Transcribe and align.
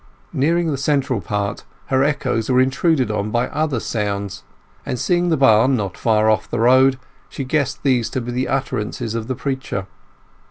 Nearing 0.33 0.71
the 0.71 0.79
central 0.79 1.21
part, 1.21 1.63
her 1.89 2.03
echoes 2.03 2.49
were 2.49 2.59
intruded 2.59 3.11
on 3.11 3.29
by 3.29 3.47
other 3.49 3.79
sounds; 3.79 4.41
and 4.83 4.97
seeing 4.97 5.29
the 5.29 5.37
barn 5.37 5.75
not 5.77 5.95
far 5.95 6.27
off 6.27 6.49
the 6.49 6.57
road, 6.59 6.97
she 7.29 7.43
guessed 7.43 7.83
these 7.83 8.09
to 8.09 8.21
be 8.21 8.31
the 8.31 8.47
utterances 8.47 9.13
of 9.13 9.27
the 9.27 9.35
preacher. 9.35 9.85